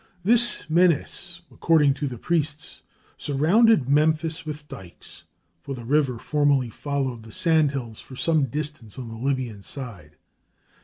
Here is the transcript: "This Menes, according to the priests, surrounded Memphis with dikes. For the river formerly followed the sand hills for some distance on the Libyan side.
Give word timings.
"This 0.23 0.63
Menes, 0.67 1.41
according 1.51 1.93
to 1.93 2.07
the 2.07 2.17
priests, 2.17 2.81
surrounded 3.19 3.87
Memphis 3.87 4.47
with 4.47 4.67
dikes. 4.67 5.25
For 5.61 5.75
the 5.75 5.85
river 5.85 6.17
formerly 6.17 6.71
followed 6.71 7.21
the 7.21 7.31
sand 7.31 7.69
hills 7.69 7.99
for 7.99 8.15
some 8.15 8.45
distance 8.45 8.97
on 8.97 9.09
the 9.09 9.13
Libyan 9.15 9.61
side. 9.61 10.15